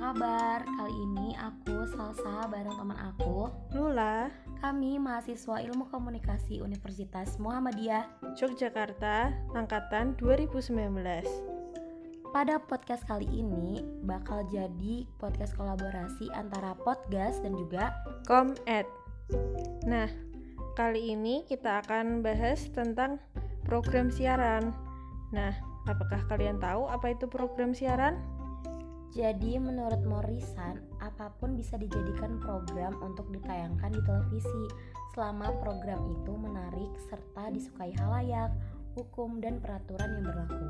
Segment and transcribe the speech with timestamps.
[0.00, 0.64] kabar?
[0.64, 4.32] Kali ini aku Salsa bareng teman aku Lula,
[4.64, 8.08] Kami mahasiswa ilmu komunikasi Universitas Muhammadiyah
[8.40, 10.88] Yogyakarta, Angkatan 2019
[12.32, 17.92] Pada podcast kali ini bakal jadi podcast kolaborasi antara Podgas dan juga
[18.24, 18.88] Com Ed.
[19.84, 20.08] Nah,
[20.80, 23.20] kali ini kita akan bahas tentang
[23.68, 24.72] program siaran
[25.28, 25.52] Nah,
[25.84, 28.33] apakah kalian tahu apa itu program siaran?
[29.14, 34.66] Jadi menurut Morrison, apa pun bisa dijadikan program untuk ditayangkan di televisi
[35.14, 38.50] selama program itu menarik serta disukai halayak,
[38.98, 40.66] hukum dan peraturan yang berlaku.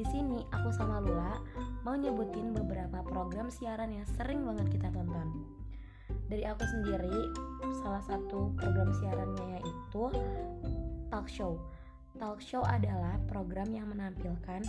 [0.00, 1.36] Di sini aku sama Lula
[1.84, 5.28] mau nyebutin beberapa program siaran yang sering banget kita tonton.
[6.32, 7.20] Dari aku sendiri,
[7.84, 10.04] salah satu program siarannya yaitu
[11.12, 11.60] talk show.
[12.16, 14.64] Talk show adalah program yang menampilkan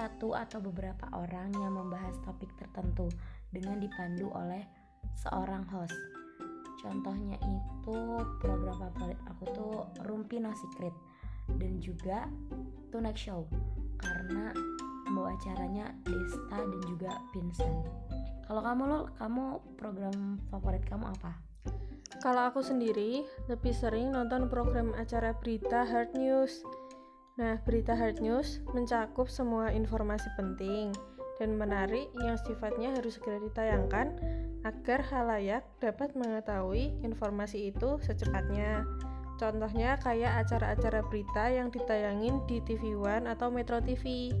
[0.00, 3.12] satu atau beberapa orang yang membahas topik tertentu
[3.52, 4.64] dengan dipandu oleh
[5.12, 5.92] seorang host.
[6.80, 7.96] Contohnya itu
[8.40, 9.74] program favorit aku tuh
[10.08, 10.96] Rumpi No Secret
[11.60, 12.24] dan juga
[12.88, 13.44] Tonight Show
[14.00, 14.56] karena
[15.04, 17.84] membawa acaranya Desta dan juga Vincent.
[18.48, 19.44] Kalau kamu lo, kamu
[19.76, 21.36] program favorit kamu apa?
[22.24, 26.64] Kalau aku sendiri lebih sering nonton program acara berita Hard News.
[27.38, 30.90] Nah, berita Hard News mencakup semua informasi penting
[31.40, 34.06] dan menarik yang sifatnya harus segera ditayangkan
[34.66, 38.84] agar halayak dapat mengetahui informasi itu secepatnya.
[39.40, 44.36] Contohnya kayak acara-acara berita yang ditayangin di TV One atau Metro TV.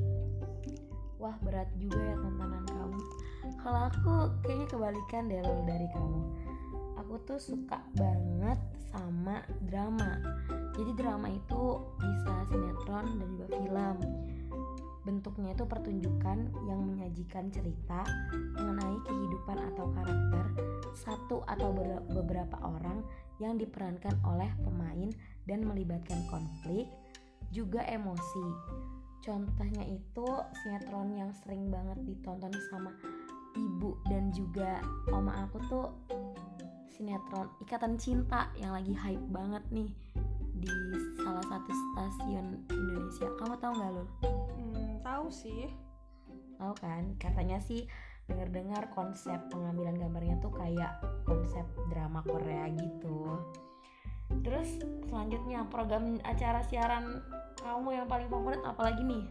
[1.16, 3.00] Wah, berat juga ya tontonan kamu.
[3.64, 4.12] Kalau aku
[4.44, 6.20] kayaknya kebalikan deh dari kamu.
[7.00, 8.60] Aku tuh suka banget
[8.92, 10.20] sama drama.
[10.76, 12.44] Jadi drama itu bisa
[12.90, 13.96] sinetron dan juga film.
[15.00, 16.38] Bentuknya itu pertunjukan
[16.68, 18.04] yang menyajikan cerita
[18.58, 20.44] mengenai kehidupan atau karakter
[20.92, 21.70] satu atau
[22.10, 23.00] beberapa orang
[23.40, 25.08] yang diperankan oleh pemain
[25.46, 26.90] dan melibatkan konflik
[27.54, 28.46] juga emosi.
[29.24, 30.28] Contohnya itu
[30.60, 32.92] sinetron yang sering banget ditonton sama
[33.56, 34.82] ibu dan juga
[35.14, 35.86] oma aku tuh
[36.92, 39.90] sinetron Ikatan Cinta yang lagi hype banget nih
[40.60, 40.76] di
[41.24, 43.28] salah satu stasiun Indonesia.
[43.40, 44.04] Kamu tahu nggak lo?
[44.56, 45.72] Hmm, tahu sih.
[46.60, 47.16] Tahu kan?
[47.16, 47.88] Katanya sih
[48.28, 53.40] dengar-dengar konsep pengambilan gambarnya tuh kayak konsep drama Korea gitu.
[54.46, 54.78] Terus
[55.10, 57.18] selanjutnya program acara siaran
[57.58, 59.24] kamu yang paling favorit apalagi nih?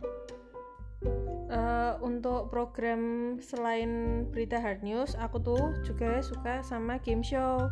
[1.50, 7.72] Uh, untuk program selain berita hard news, aku tuh juga suka sama game show.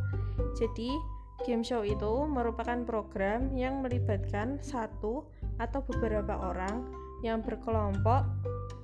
[0.55, 0.95] Jadi
[1.47, 5.23] game show itu merupakan program yang melibatkan satu
[5.63, 6.83] atau beberapa orang
[7.23, 8.27] yang berkelompok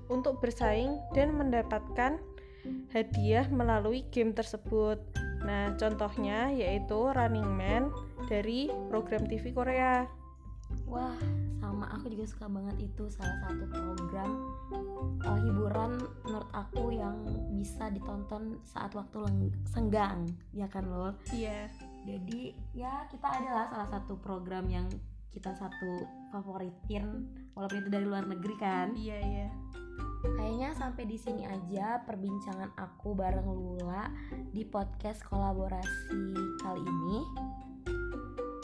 [0.07, 2.15] untuk bersaing dan mendapatkan
[2.95, 4.95] hadiah melalui game tersebut.
[5.43, 7.91] Nah, contohnya yaitu Running Man
[8.31, 10.07] dari program TV Korea.
[10.87, 11.13] Wah,
[11.59, 14.31] sama aku juga suka banget itu salah satu program
[15.27, 21.13] uh, hiburan menurut aku yang bisa ditonton saat waktu senggang, ya kan lo?
[21.29, 21.67] Iya.
[21.69, 21.92] Yeah.
[22.03, 24.87] Jadi ya kita adalah salah satu program yang
[25.33, 27.25] kita satu favoritin
[27.57, 28.93] walaupun itu dari luar negeri kan?
[28.93, 29.49] Iya iya.
[30.23, 34.07] Kayaknya sampai di sini aja perbincangan aku bareng Lula
[34.55, 36.31] di podcast kolaborasi
[36.63, 37.19] kali ini.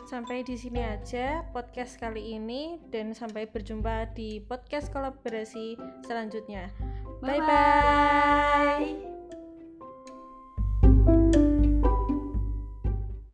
[0.07, 5.77] Sampai di sini aja podcast kali ini dan sampai berjumpa di podcast kolaborasi
[6.07, 6.71] selanjutnya.
[7.19, 7.45] Bye bye.
[7.45, 9.18] bye, -bye.